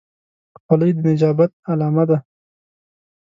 [0.63, 2.17] خولۍ د نجابت علامه ده.